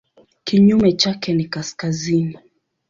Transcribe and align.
Kinyume 0.43 0.93
chake 0.93 1.33
ni 1.33 1.45
kaskazini. 1.47 2.39